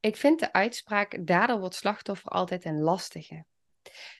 [0.00, 3.44] Ik vind de uitspraak dader wordt slachtoffer altijd een lastige.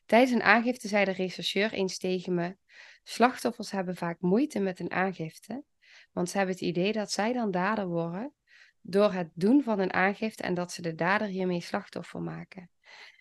[0.07, 2.57] Tijdens een aangifte zei de rechercheur eens tegen me:
[3.03, 5.65] Slachtoffers hebben vaak moeite met een aangifte,
[6.13, 8.35] want ze hebben het idee dat zij dan dader worden
[8.83, 12.71] door het doen van een aangifte en dat ze de dader hiermee slachtoffer maken.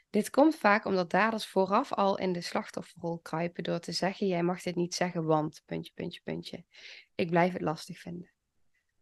[0.10, 4.44] Dit komt vaak omdat daders vooraf al in de slachtofferrol kruipen door te zeggen: Jij
[4.44, 5.64] mag dit niet zeggen, want.
[5.66, 6.66] puntje, puntje, puntje.
[7.16, 8.32] Ik blijf het lastig vinden.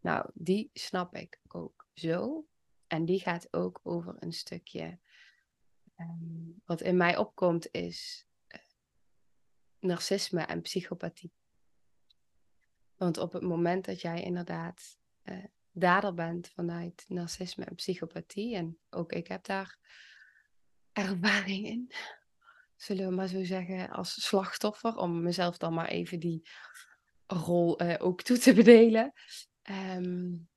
[0.00, 2.46] Nou, die snap ik ook zo.
[2.86, 4.98] En die gaat ook over een stukje.
[5.96, 8.60] Um, wat in mij opkomt is uh,
[9.78, 11.32] narcisme en psychopathie.
[12.96, 15.44] Want op het moment dat jij inderdaad uh,
[15.80, 18.56] dader bent vanuit narcisme en psychopathie.
[18.56, 19.78] En ook ik heb daar
[20.92, 21.92] ervaring in.
[22.76, 26.48] Zullen we maar zo zeggen, als slachtoffer, om mezelf dan maar even die
[27.26, 29.12] rol uh, ook toe te bedelen.
[29.70, 30.48] Um,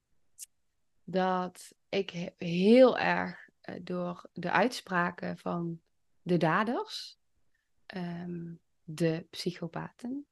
[1.03, 5.81] dat ik heel erg uh, door de uitspraken van
[6.21, 7.19] de daders,
[7.95, 10.27] um, de psychopaten,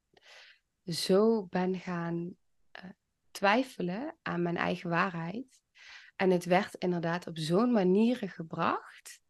[0.85, 2.35] zo ben gaan
[3.41, 5.61] twijfelen aan mijn eigen waarheid.
[6.15, 9.21] En het werd inderdaad op zo'n manier gebracht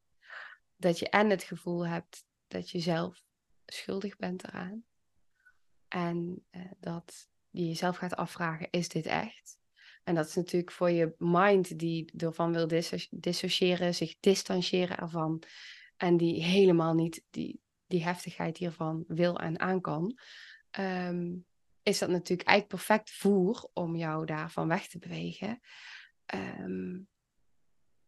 [0.76, 3.24] dat je en het gevoel hebt dat je zelf
[3.65, 4.84] schuldig bent eraan.
[5.88, 9.60] En uh, dat je jezelf gaat afvragen, is dit echt?
[10.04, 12.67] En dat is natuurlijk voor je mind die ervan wil
[13.10, 15.43] dissociëren, zich distancieren ervan.
[15.97, 20.17] En die helemaal niet die, die heftigheid hiervan wil en aan kan.
[20.80, 21.45] Um,
[21.84, 25.60] is dat natuurlijk eigenlijk perfect voer om jou daarvan weg te bewegen.
[26.26, 27.00] Ehm,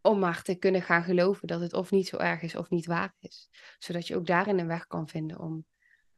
[0.02, 2.86] om maar te kunnen gaan geloven dat het of niet zo erg is of niet
[2.86, 3.50] waar is.
[3.80, 5.66] Zodat je ook daarin een weg kan vinden om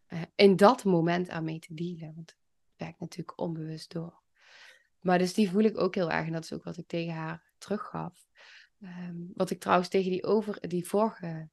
[0.08, 2.14] uh, in dat moment aan mee te dealen.
[2.16, 2.40] Want het
[2.78, 4.22] werkt natuurlijk onbewust door.
[5.00, 6.26] Maar dus die voel ik ook heel erg.
[6.26, 8.28] En dat is ook wat ik tegen haar teruggaf.
[8.82, 11.50] Ehm, wat ik trouwens tegen die, over, die vorige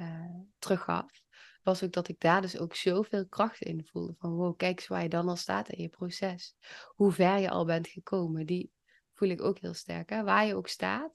[0.00, 1.23] uh, teruggaf,
[1.64, 4.14] was ook dat ik daar dus ook zoveel kracht in voelde.
[4.18, 6.56] Van wow, kijk eens waar je dan al staat in je proces.
[6.86, 8.46] Hoe ver je al bent gekomen.
[8.46, 8.72] Die
[9.12, 10.10] voel ik ook heel sterk.
[10.10, 10.22] Hè?
[10.22, 11.12] Waar je ook staat.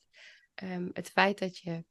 [0.64, 1.86] Um, het feit dat je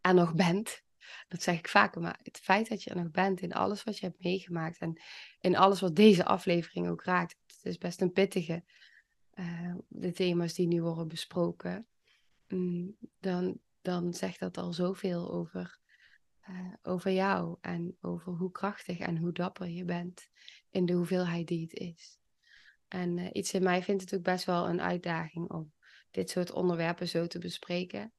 [0.00, 0.82] er nog bent.
[1.28, 3.98] Dat zeg ik vaker, maar het feit dat je er nog bent in alles wat
[3.98, 5.00] je hebt meegemaakt en
[5.40, 7.36] in alles wat deze aflevering ook raakt.
[7.46, 8.64] Het is best een pittige,
[9.34, 11.86] uh, de thema's die nu worden besproken.
[12.48, 15.79] Mm, dan, dan zegt dat al zoveel over,
[16.48, 20.28] uh, over jou en over hoe krachtig en hoe dapper je bent
[20.70, 22.18] in de hoeveelheid die het is.
[22.88, 25.72] En uh, iets in mij vindt het ook best wel een uitdaging om
[26.10, 28.12] dit soort onderwerpen zo te bespreken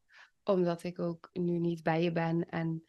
[0.44, 2.84] omdat ik ook nu niet bij je ben en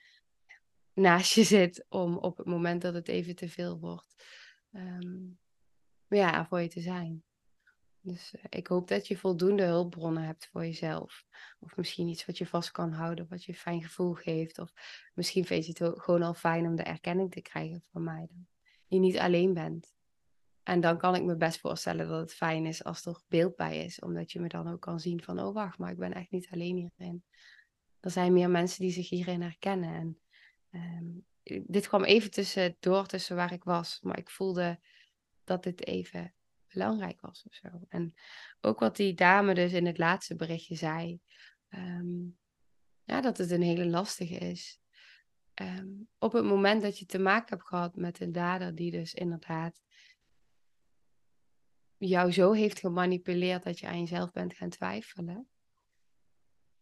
[0.92, 4.24] naast je zit om op het moment dat het even te veel wordt,
[4.72, 5.38] um,
[6.08, 7.24] ja, voor je te zijn.
[8.04, 11.24] Dus uh, ik hoop dat je voldoende hulpbronnen hebt voor jezelf.
[11.58, 14.58] Of misschien iets wat je vast kan houden, wat je een fijn gevoel geeft.
[14.58, 14.72] Of
[15.14, 18.26] misschien vind je het gewoon al fijn om de erkenning te krijgen van mij.
[18.30, 18.46] Dan.
[18.86, 19.94] Je niet alleen bent.
[20.62, 23.84] En dan kan ik me best voorstellen dat het fijn is als er beeld bij
[23.84, 24.00] is.
[24.00, 26.48] Omdat je me dan ook kan zien van, oh wacht, maar ik ben echt niet
[26.50, 27.24] alleen hierin.
[28.00, 29.94] Er zijn meer mensen die zich hierin herkennen.
[29.94, 30.18] En
[30.70, 31.26] um,
[31.66, 34.00] dit kwam even tussen, door tussen waar ik was.
[34.02, 34.80] Maar ik voelde
[35.44, 36.34] dat dit even
[36.72, 37.68] belangrijk was of zo.
[37.88, 38.14] En
[38.60, 41.20] ook wat die dame dus in het laatste berichtje zei.
[41.68, 42.38] Um,
[43.04, 44.80] ja, dat het een hele lastige is.
[45.54, 49.14] Um, op het moment dat je te maken hebt gehad met een dader die dus
[49.14, 49.82] inderdaad
[51.96, 55.48] jou zo heeft gemanipuleerd dat je aan jezelf bent gaan twijfelen,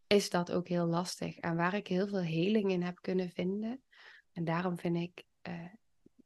[0.07, 1.37] is dat ook heel lastig.
[1.37, 3.83] En waar ik heel veel heling in heb kunnen vinden,
[4.31, 5.73] en daarom vind ik, uh,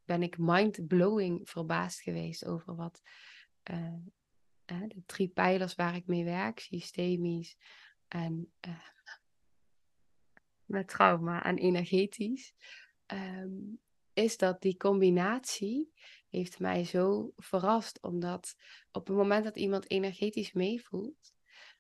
[0.06, 3.02] ben ik mind-blowing verbaasd geweest over wat
[3.72, 3.94] uh,
[4.72, 7.58] uh, de drie pijlers waar ik mee werk, systemisch
[8.08, 8.52] en
[10.66, 12.54] met trauma en energetisch,
[13.08, 13.80] um,
[14.14, 15.92] is dat die combinatie
[16.30, 18.02] heeft mij zo verrast.
[18.02, 18.56] Omdat
[18.92, 21.34] op het moment dat iemand energetisch meevoelt,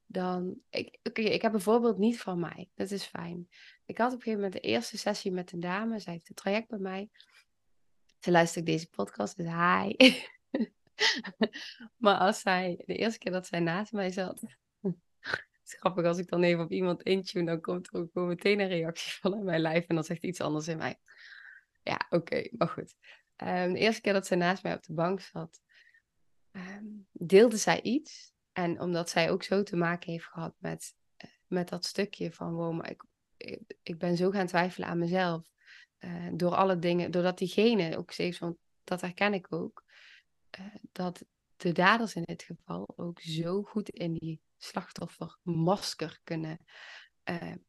[0.06, 0.56] dan.
[0.70, 2.70] Ik, okay, ik heb een voorbeeld niet van mij.
[2.74, 3.50] Dat is fijn.
[3.86, 6.00] Ik had op een gegeven moment de eerste sessie met een dame.
[6.00, 7.10] Zij heeft het traject bij mij.
[8.20, 9.96] Ze luistert deze podcast, dus hi.
[12.04, 14.42] maar als zij, de eerste keer dat zij naast mij zat.
[15.64, 19.12] Grappig als ik dan even op iemand intune, dan komt er ook meteen een reactie
[19.12, 21.00] van in mijn lijf en dan zegt iets anders in mij.
[21.84, 22.96] Ja, oké, maar goed.
[23.44, 25.60] Um, de eerste keer dat zij naast mij op de bank zat,
[26.52, 28.34] um, deelde zij iets.
[28.52, 32.54] En omdat zij ook zo te maken heeft gehad met, uh, met dat stukje van,
[32.54, 33.04] wow, maar ik,
[33.84, 35.50] ik, ben zo gaan twijfelen aan mezelf.
[36.00, 39.84] Uh, door alle dingen, doordat diegene ook steeds, want dat herken ik ook,
[40.92, 46.60] dat de daders in dit geval ook zo goed in die slachtoffermasker kunnen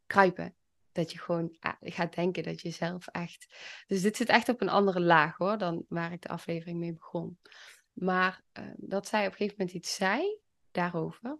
[0.07, 0.55] kruipen
[0.97, 3.47] dat je gewoon ah, gaat denken dat je zelf echt.
[3.87, 6.93] Dus dit zit echt op een andere laag hoor, dan waar ik de aflevering mee
[6.93, 7.39] begon.
[7.93, 11.39] Maar uh, dat zij op een gegeven moment iets zei daarover,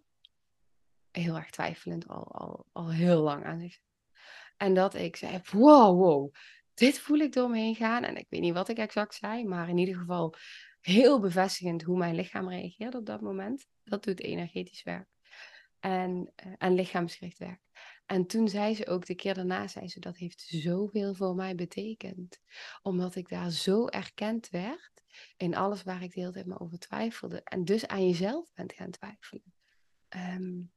[1.11, 3.79] heel erg twijfelend, al, al, al heel lang aan zich.
[4.57, 6.33] En dat ik zei: wow, wow,
[6.73, 8.03] dit voel ik door me heen gaan.
[8.03, 10.35] En ik weet niet wat ik exact zei, maar in ieder geval
[10.87, 13.67] heel bevestigend hoe mijn lichaam reageerde op dat moment.
[13.83, 15.07] Dat doet energetisch werk
[15.79, 17.61] en, uh, en lichaamsgericht werk.
[18.05, 21.55] En toen zei ze ook, de keer daarna zei ze, dat heeft zoveel voor mij
[21.55, 22.39] betekend.
[22.81, 25.03] Omdat ik daar zo erkend werd
[25.37, 27.41] in alles waar ik de hele tijd me over twijfelde.
[27.43, 29.53] En dus aan jezelf bent gaan twijfelen.
[30.15, 30.71] Um,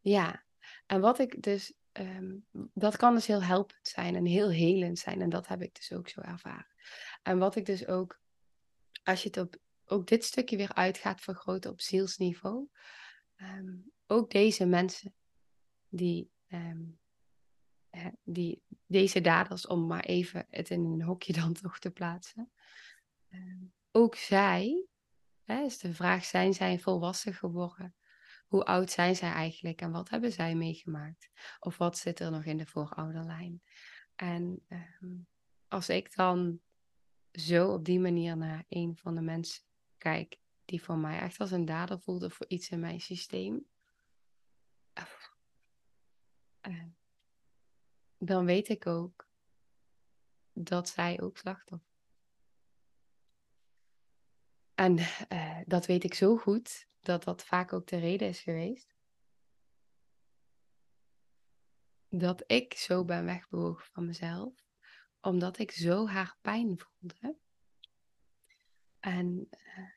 [0.00, 0.44] ja,
[0.86, 5.20] en wat ik dus, um, dat kan dus heel helpend zijn en heel helend zijn.
[5.20, 6.74] En dat heb ik dus ook zo ervaren.
[7.22, 8.24] En wat ik dus ook,
[9.06, 12.68] als je het op ook dit stukje weer uit gaat vergroten op zielsniveau.
[13.36, 15.14] Um, ook deze mensen
[15.88, 16.98] die um,
[18.22, 22.50] die, deze daders, om maar even het in een hokje dan toch te plaatsen.
[23.30, 24.86] Um, ook zij,
[25.44, 27.94] hè, is de vraag, zijn zij volwassen geworden?
[28.46, 31.30] Hoe oud zijn zij eigenlijk en wat hebben zij meegemaakt?
[31.58, 33.62] Of wat zit er nog in de voorouderlijn?
[34.14, 34.66] En
[35.68, 36.60] als ik dan
[37.36, 39.62] zo op die manier naar een van de mensen
[39.98, 43.66] kijk, die voor mij echt als een dader voelde voor iets in mijn systeem,
[46.68, 46.84] uh,
[48.18, 49.28] dan weet ik ook
[50.52, 51.94] dat zij ook slachtoffer.
[54.74, 54.98] En
[55.32, 58.94] uh, dat weet ik zo goed dat dat vaak ook de reden is geweest.
[62.08, 64.65] Dat ik zo ben wegbewogen van mezelf,
[65.26, 67.36] omdat ik zo haar pijn voelde.
[69.00, 69.88] En uh,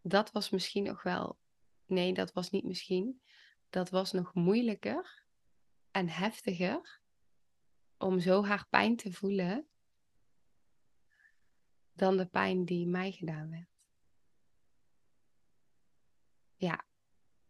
[0.00, 1.38] dat was misschien nog wel,
[1.86, 3.20] nee, dat was niet misschien
[3.70, 5.24] dat was nog moeilijker
[5.90, 7.00] en heftiger
[7.98, 9.66] om zo haar pijn te voelen
[11.92, 13.68] dan de pijn die mij gedaan werd.
[16.56, 16.84] Ja,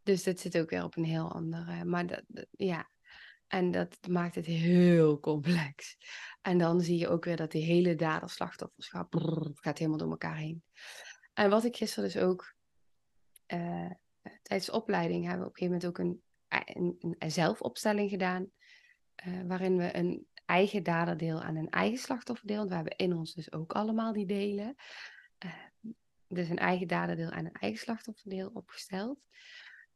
[0.03, 1.85] dus dat zit ook weer op een heel andere.
[1.85, 2.91] Maar dat, ja,
[3.47, 5.97] en dat maakt het heel complex.
[6.43, 9.15] En dan zie je ook weer dat die hele dader-slachtofferschap
[9.55, 10.63] gaat helemaal door elkaar heen.
[11.35, 12.55] En wat ik gisteren dus ook
[13.47, 13.91] uh,
[14.43, 16.23] tijdens de opleiding hebben we op een gegeven moment ook een,
[16.99, 18.51] een, een zelfopstelling gedaan.
[19.27, 22.57] Uh, waarin we een eigen daderdeel en een eigen slachtofferdeel.
[22.57, 24.75] Want we hebben in ons dus ook allemaal die delen.
[26.29, 29.19] Dus een eigen daderdeel en een eigen slachtofferdeel opgesteld.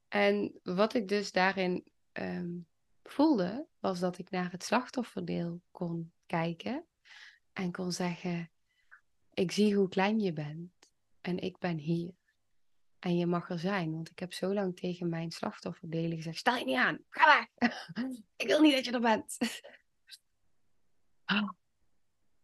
[0.08, 2.66] En wat ik dus daarin um,
[3.02, 6.86] voelde, was dat ik naar het slachtofferdeel kon kijken
[7.52, 8.50] en kon zeggen:
[9.34, 10.72] Ik zie hoe klein je bent
[11.20, 12.12] en ik ben hier.
[12.98, 16.56] En je mag er zijn, want ik heb zo lang tegen mijn slachtofferdelen gezegd: Stel
[16.56, 17.72] je niet aan, ga weg.
[18.36, 19.38] ik wil niet dat je er bent.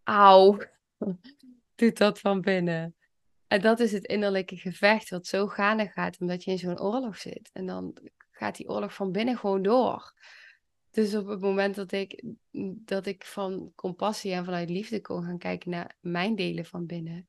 [0.03, 0.59] Auw,
[1.75, 2.97] doet dat van binnen.
[3.47, 7.17] En dat is het innerlijke gevecht wat zo gaande gaat, omdat je in zo'n oorlog
[7.17, 7.51] zit.
[7.53, 7.97] En dan
[8.31, 10.15] gaat die oorlog van binnen gewoon door.
[10.97, 12.23] Dus op het moment dat ik,
[12.85, 17.29] dat ik van compassie en vanuit liefde kon gaan kijken naar mijn delen van binnen,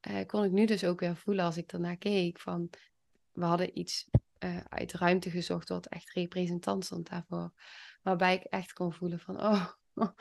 [0.00, 2.70] eh, kon ik nu dus ook weer voelen als ik ernaar keek van
[3.32, 4.08] we hadden iets
[4.44, 7.52] uh, uit ruimte gezocht wat echt representant stond daarvoor.
[8.02, 9.66] Waarbij ik echt kon voelen van oh,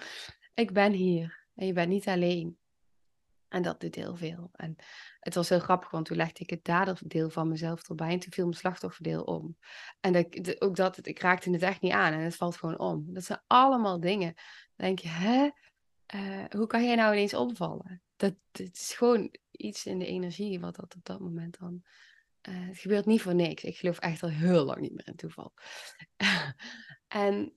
[0.64, 2.58] ik ben hier en je bent niet alleen.
[3.56, 4.50] En dat doet heel veel.
[4.54, 4.76] En
[5.20, 8.32] het was heel grappig, want toen legde ik het daderdeel van mezelf erbij en toen
[8.32, 9.58] viel mijn slachtofferdeel om.
[10.00, 13.14] En dat, ook dat, ik raakte het echt niet aan en het valt gewoon om.
[13.14, 14.34] Dat zijn allemaal dingen.
[14.76, 15.50] Dan denk je, hè?
[16.16, 18.02] Uh, hoe kan jij nou ineens omvallen?
[18.16, 21.84] Dat, het is gewoon iets in de energie wat dat op dat moment dan...
[22.50, 23.64] Uh, het gebeurt niet voor niks.
[23.64, 25.54] Ik geloof echt al heel lang niet meer in toeval.
[27.08, 27.54] en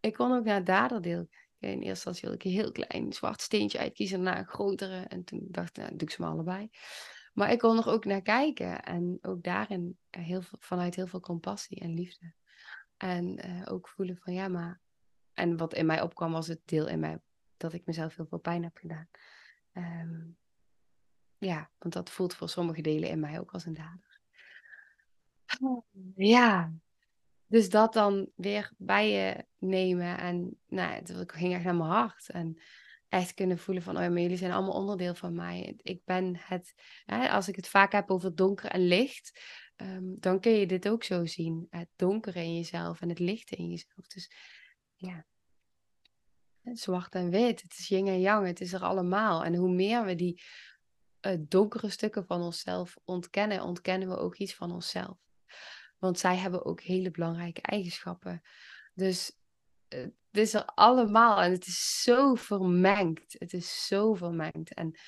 [0.00, 3.40] ik kon ook naar het daderdeel in eerste instantie wilde ik een heel klein zwart
[3.40, 5.00] steentje uitkiezen, daarna een grotere.
[5.00, 6.70] En toen dacht ik, nou, doe ik ze maar allebei.
[7.32, 8.82] Maar ik kon er ook naar kijken.
[8.82, 12.32] En ook daarin heel veel, vanuit heel veel compassie en liefde.
[12.96, 14.80] En uh, ook voelen van ja, maar.
[15.34, 17.18] En wat in mij opkwam was het deel in mij
[17.56, 19.08] dat ik mezelf heel veel pijn heb gedaan.
[19.72, 20.36] Um,
[21.38, 24.20] ja, want dat voelt voor sommige delen in mij ook als een dader.
[26.14, 26.72] Ja,
[27.48, 30.18] dus dat dan weer bij je nemen.
[30.18, 32.30] En nou, het ging echt naar mijn hart.
[32.30, 32.60] En
[33.08, 35.76] echt kunnen voelen van, oh ja, maar jullie zijn allemaal onderdeel van mij.
[35.82, 39.40] Ik ben het, hè, als ik het vaak heb over donker en licht,
[39.76, 41.66] ehm, dan kun je dit ook zo zien.
[41.70, 44.06] Het donkere in jezelf en het lichte in jezelf.
[44.06, 44.32] Dus
[44.94, 45.26] ja,
[46.62, 49.44] zwart en wit, het is yin en yang, het is er allemaal.
[49.44, 50.42] En hoe meer we die
[51.26, 55.27] uh, donkere stukken van onszelf ontkennen, ontkennen we ook iets van onszelf.
[55.98, 58.42] Want zij hebben ook hele belangrijke eigenschappen.
[58.94, 59.32] Dus
[59.88, 63.36] eh, het is er allemaal en het is zo vermengd.
[63.38, 64.74] Het is zo vermengd.
[64.74, 64.98] En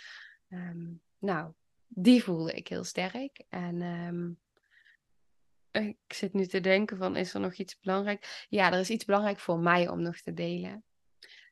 [0.48, 1.52] um, nou,
[1.86, 3.44] die voelde ik heel sterk.
[3.48, 4.40] En um,
[5.70, 8.46] ik zit nu te denken van, is er nog iets belangrijk?
[8.48, 10.84] Ja, er is iets belangrijk voor mij om nog te delen.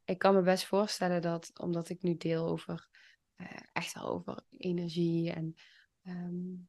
[0.04, 2.88] Ik kan me best voorstellen dat, omdat ik nu deel over,
[3.36, 5.54] uh, echt wel over energie en
[6.02, 6.68] um,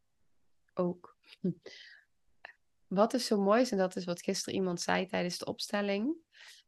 [0.73, 1.17] ook
[2.89, 6.15] wat is zo mooi en dat is wat gisteren iemand zei tijdens de opstelling.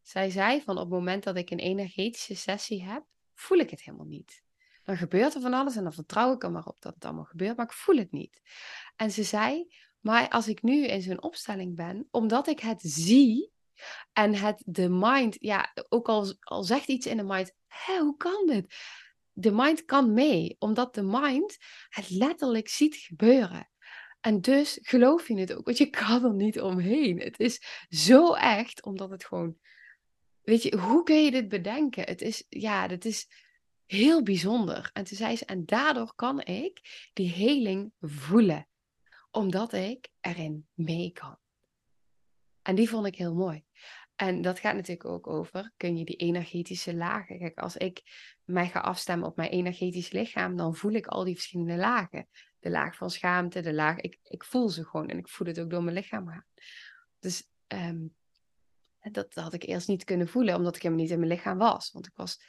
[0.02, 3.04] Zij zei van op het moment dat ik een energetische sessie heb,
[3.34, 4.44] voel ik het helemaal niet.
[4.84, 7.24] Dan gebeurt er van alles en dan vertrouw ik er maar op dat het allemaal
[7.24, 8.42] gebeurt, maar ik voel het niet.
[8.96, 13.52] En ze zei, maar als ik nu in zo'n opstelling ben, omdat ik het zie
[14.14, 18.18] en het de mind, ja, ook al, al zegt iets in de mind, hé, hoe
[18.18, 18.76] kan dit?
[19.32, 21.58] De mind kan mee, omdat de mind
[21.90, 23.71] het letterlijk ziet gebeuren.
[24.22, 27.20] En dus geloof je het ook, want je kan er niet omheen.
[27.20, 29.58] Het is zo echt, omdat het gewoon.
[30.42, 32.04] Weet je, hoe kun je dit bedenken?
[32.04, 33.28] Het is, ja, het is
[33.86, 34.90] heel bijzonder.
[34.94, 36.82] En toen zei ze, en daardoor kan ik
[37.14, 38.68] die heling voelen,
[39.32, 41.38] omdat ik erin mee kan.
[42.62, 43.63] En die vond ik heel mooi.
[44.15, 47.40] En dat gaat natuurlijk ook over, kun je die energetische lagen.
[47.40, 48.02] Kijk, als ik
[48.44, 52.28] mij ga afstemmen op mijn energetisch lichaam, dan voel ik al die verschillende lagen
[52.62, 53.98] de laag van schaamte, de laag.
[53.98, 56.46] Ik, ik voel ze gewoon en ik voel het ook door mijn lichaam gaan.
[57.20, 58.16] Dus um,
[59.12, 61.92] dat, had ik eerst niet kunnen voelen, omdat ik helemaal niet in mijn lichaam was.
[61.92, 62.44] Want ik was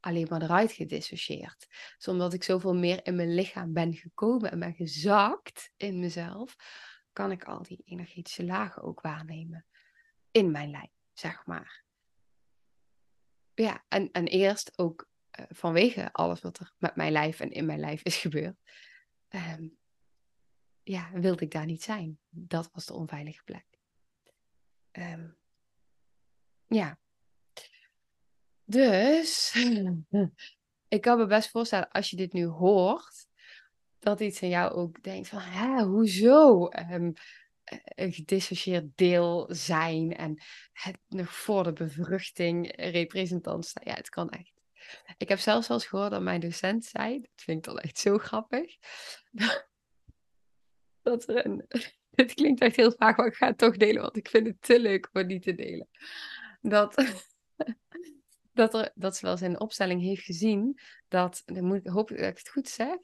[0.00, 1.66] alleen maar eruit gedissocieerd.
[1.96, 6.56] Dus omdat ik zoveel meer in mijn lichaam ben gekomen en ben gezakt in mezelf,
[7.12, 9.66] kan ik al die energetische lagen ook waarnemen
[10.30, 11.84] in mijn lijf, zeg maar.
[13.54, 15.08] Ja, en, en eerst ook
[15.38, 18.56] uh, vanwege alles wat er met mijn lijf en in mijn lijf is gebeurd,
[19.28, 19.76] um,
[20.82, 22.18] ja, wilde ik daar niet zijn.
[22.28, 23.66] Dat was de onveilige plek.
[24.90, 25.28] Ehm,
[26.66, 26.98] ja.
[28.64, 29.54] Dus
[30.88, 33.26] ik kan me best voorstellen als je dit nu hoort,
[33.98, 36.68] dat iets in jou ook denkt van, hè, hoezo?
[36.90, 37.12] Um,
[37.84, 43.82] een gedissocieerd deel zijn en het nog voor de bevruchting representant staan.
[43.86, 44.57] Ja, het kan echt.
[45.16, 47.98] Ik heb zelfs wel eens gehoord dat mijn docent zei, dat vind ik dan echt
[47.98, 48.76] zo grappig,
[51.02, 51.66] dat er een,
[52.10, 54.62] dit klinkt echt heel vaag, maar ik ga het toch delen, want ik vind het
[54.62, 55.88] te leuk om niet te delen.
[56.60, 56.94] Dat,
[58.52, 60.78] dat, er, dat ze wel eens in de opstelling heeft gezien
[61.08, 62.96] dat, dan moet ik hoop dat ik het goed zeg,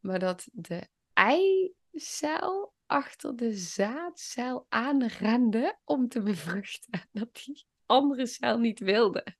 [0.00, 7.08] maar dat de eicel achter de zaadcel aanrende om te bevruchten.
[7.12, 9.36] Dat die andere cel niet wilde.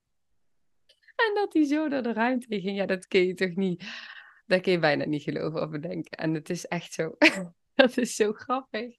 [1.28, 2.76] En dat die zo door de ruimte ging.
[2.76, 3.84] Ja, dat kun je toch niet.
[4.46, 6.18] Dat kun je bijna niet geloven of bedenken.
[6.18, 7.16] En het is echt zo.
[7.74, 8.96] dat is zo grappig.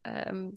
[0.00, 0.50] Ehm,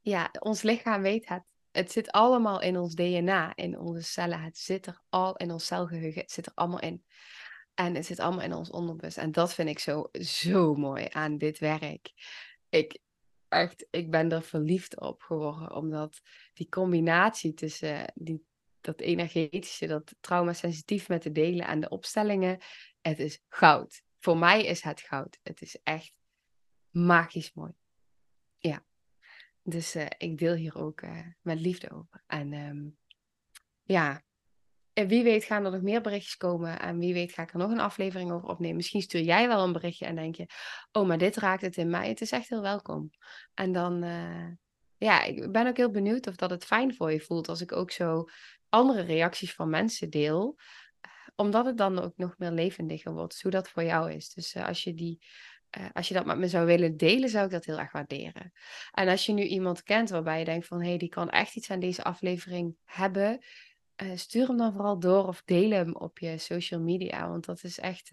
[0.00, 1.42] ja, ons lichaam weet het.
[1.70, 4.42] Het zit allemaal in ons DNA, in onze cellen.
[4.42, 6.20] Het zit er al in ons celgeheugen.
[6.20, 7.04] Het zit er allemaal in.
[7.74, 9.18] En het zit allemaal in ons onderbewust.
[9.18, 12.12] En dat vind ik zo, zo mooi aan dit werk.
[12.68, 12.98] Ik,
[13.48, 15.74] echt, ik ben er verliefd op geworden.
[15.74, 16.20] Omdat
[16.52, 18.44] die combinatie tussen die,
[18.84, 22.58] dat energetische, dat traumasensitief met de delen en de opstellingen.
[23.00, 24.02] Het is goud.
[24.18, 25.38] Voor mij is het goud.
[25.42, 26.12] Het is echt
[26.90, 27.72] magisch mooi.
[28.58, 28.84] Ja.
[29.62, 32.22] Dus uh, ik deel hier ook uh, met liefde over.
[32.26, 32.98] En um,
[33.82, 34.22] ja,
[34.92, 36.80] en wie weet gaan er nog meer berichtjes komen.
[36.80, 38.76] En wie weet ga ik er nog een aflevering over opnemen.
[38.76, 40.46] Misschien stuur jij wel een berichtje en denk je...
[40.92, 42.08] Oh, maar dit raakt het in mij.
[42.08, 43.10] Het is echt heel welkom.
[43.54, 44.04] En dan...
[44.04, 44.48] Uh,
[45.02, 47.48] ja, ik ben ook heel benieuwd of dat het fijn voor je voelt...
[47.48, 48.28] als ik ook zo
[48.68, 50.58] andere reacties van mensen deel.
[51.36, 53.42] Omdat het dan ook nog meer levendiger wordt.
[53.42, 54.32] Hoe dat voor jou is.
[54.32, 55.26] Dus uh, als je die...
[55.78, 58.52] Uh, als je dat met me zou willen delen, zou ik dat heel erg waarderen.
[58.92, 60.80] En als je nu iemand kent waarbij je denkt van...
[60.80, 63.44] hé, hey, die kan echt iets aan deze aflevering hebben
[64.14, 67.28] stuur hem dan vooral door of deel hem op je social media.
[67.28, 68.10] Want dat is echt,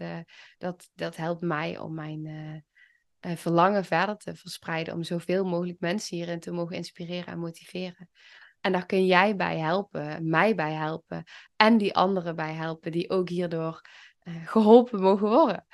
[0.57, 2.25] dat, dat helpt mij om mijn
[3.26, 4.93] uh, verlangen verder te verspreiden.
[4.93, 8.09] Om zoveel mogelijk mensen hierin te mogen inspireren en motiveren.
[8.61, 11.24] En daar kun jij bij helpen, mij bij helpen.
[11.55, 13.82] En die anderen bij helpen, die ook hierdoor
[14.45, 15.65] geholpen mogen worden.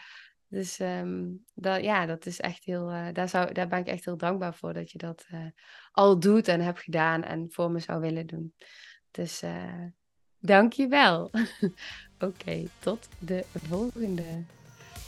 [0.47, 4.17] Dus um, dat, ja, dat is echt heel, daar, zou, daar ben ik echt heel
[4.17, 5.25] dankbaar voor dat je dat
[5.91, 8.53] al doet en hebt gedaan en voor me zou willen doen.
[9.11, 9.83] Dus uh,
[10.39, 11.23] dankjewel.
[12.15, 14.43] Oké, okay, tot de volgende.